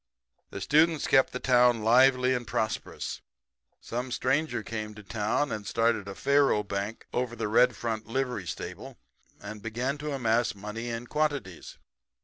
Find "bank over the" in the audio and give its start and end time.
6.63-7.47